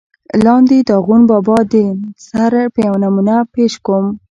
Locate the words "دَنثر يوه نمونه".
1.71-3.35